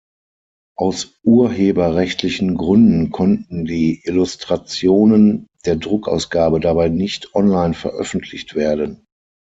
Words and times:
Aus 0.75 1.19
urheberrechtlichen 1.23 2.57
Gründen 2.57 3.11
konnten 3.11 3.65
die 3.65 4.01
Illustrationen 4.03 5.45
der 5.65 5.75
Druckausgabe 5.75 6.59
dabei 6.59 6.89
nicht 6.89 7.35
online 7.35 7.75
veröffentlicht 7.75 8.55
werden. 8.55 9.05